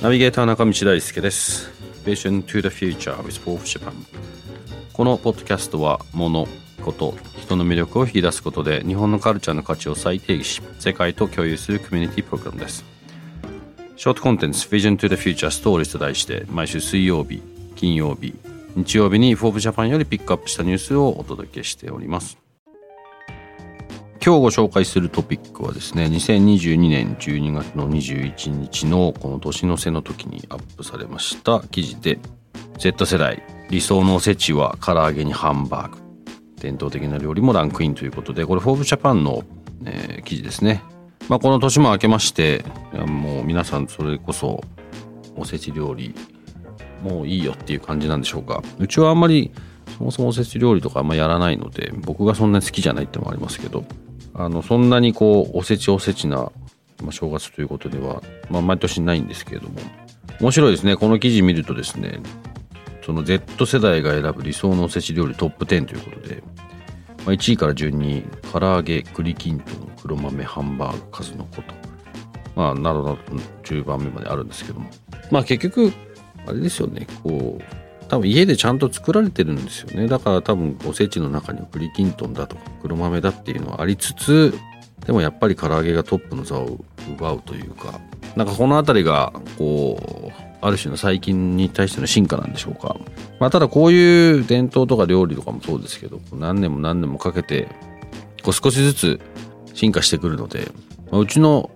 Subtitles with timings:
[0.00, 1.70] ナビゲーター中道大輔です。
[2.06, 3.92] Vision to the Future with Fourth Japan
[4.94, 6.48] このポッドキャストは物
[6.82, 12.86] こと人の魅力を引き出すことで日本のカルチャーの価値を再定義し世界と共有するコミュニティプログラムです。
[13.96, 17.42] ショートコンテンツ Vision to the Future Stories と題して毎週水曜日
[17.76, 18.34] 金曜日
[18.76, 22.41] 日曜日にフォーブジャパンよりピックアップしたニュースをお届けしております。
[24.24, 32.20] 今日ご紹介するトピックはですね2022年12月の21日のこの年の瀬の時にアップされました記事で
[32.78, 35.98] Z 世代理想のおせちは唐揚げにハンバーグ。
[36.54, 39.42] 伝統的な料理もランクインということでこれフォーブジャパンの、
[39.84, 40.84] えー、記事ですね。
[41.28, 44.62] まあこの年も明けましてもう皆さんそれこそ
[45.36, 46.14] おせち料理
[47.02, 48.62] もういいよっていう感じなんでしょうか。
[48.78, 49.50] うちはあんまり
[49.98, 53.84] そもそもおせち料理とかあんまやらないので僕がそんなに好きじゃないってのもありますけど
[54.34, 59.80] あのそんなにこうおせちおせちな、まあ、正月ということでは、まあ、毎年ないんですけれども。
[60.40, 60.96] 面白いですね。
[60.96, 62.20] この記事見るとですね
[63.04, 66.42] その Z 世代が選ぶ理想のおせち料理トップ10ということで、
[67.24, 71.74] まあ、1位から順に唐揚げ栗きんとん黒豆ハンバーグ数のこと
[72.54, 73.18] まあなどなど
[73.62, 74.90] 10番目まであるんですけども。
[75.30, 75.92] まあ結局
[76.46, 77.06] あれですよね。
[77.22, 77.81] こう
[78.12, 80.06] 多分家でちゃんと作られてるんですよね。
[80.06, 84.54] だから多分おせちの中には栗きんとんだとか黒豆だっていうのはありつつ
[85.06, 86.84] でもやっぱり唐揚げがトップの座を
[87.16, 87.98] 奪うというか
[88.36, 92.96] なんかこの辺りがこうある種の最近に対しての進化なんでしょうか、
[93.40, 97.66] まあ、ただこういう伝統とか料理とかもそうですけど何年も何年もかけて
[98.42, 99.20] こう少しずつ
[99.72, 100.70] 進化してくるので、
[101.10, 101.70] まあ、うちの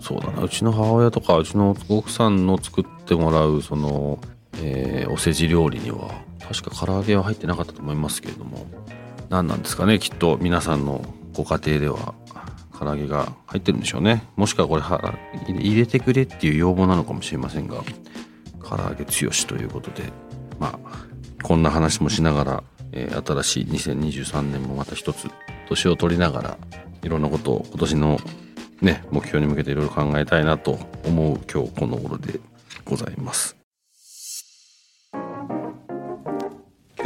[0.00, 4.18] そうだなうちの母親とかうちの奥さんの作ってもらうその、
[4.60, 6.10] えー、おせち料理には
[6.40, 8.66] 確か唐揚げは入ってなかったと思いますけれども
[9.28, 11.04] 何なんですかねきっと皆さんの
[11.34, 12.14] ご家庭では
[12.78, 14.82] 唐揚げが入ってるんでしょうねもしくはこれ
[15.46, 17.82] 入れてくれっていう要望なのかもしれませんが
[18.64, 20.04] 唐揚げ強しということで
[20.58, 21.08] まあ
[21.42, 25.28] こんな話もしながら、えー、新しい2023年もまた一つ
[25.68, 26.58] 年を取りながら
[27.02, 28.18] いろんなことを今年の
[28.80, 32.38] ね、目標に向けていろいろ考えたいなと思う今日この頃で
[32.84, 33.57] ございます。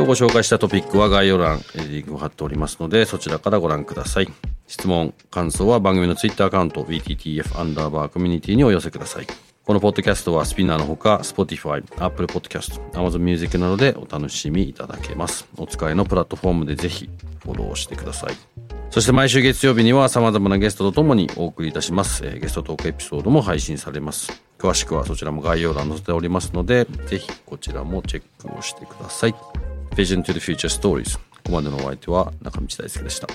[0.00, 4.28] 今日ご紹介したトピックは概要欄にリンクを貼っておりますのでそちらからご覧ください。
[4.66, 9.26] 質問、感想は番組のツイッターアカウント BTTF アンダーバーコミュニティにお寄せください。
[9.62, 15.46] このポッドキャストはスピナーのほか Spotify、Apple Podcast、Amazon Music などでお楽しみいただけます。
[15.58, 17.10] お使いのプラットフォームでぜひ
[17.42, 18.70] フォローしてください。
[18.88, 22.24] そして毎週月曜日には様々なゲストとともにお送りいたします。
[22.24, 24.42] えー、ゲストトークエピソードも配信されます。
[24.58, 29.34] 詳しくはそちらも概要欄載せておりますので、ぜひこちらもチェックをしてください。
[29.94, 31.18] Vision to the Future Stories。
[31.18, 33.26] ここまでのお相手は中道大輔でした。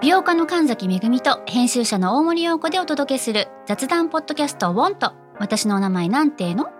[0.00, 6.70] 美容家の神崎恵と編集者の大森洋子でお届けする雑談ポッドキャスト「ウォンと私のお名前なんての?」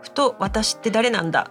[0.00, 1.50] ふと私って誰なんだ？